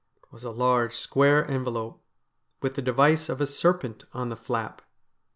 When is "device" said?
2.81-3.29